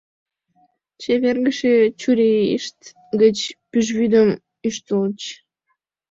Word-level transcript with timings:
Чевергыше 1.01 1.73
чурийышт 1.99 2.79
гыч 3.21 3.37
пӱжвӱдым 3.69 4.29
ӱштыльыч. 4.67 5.21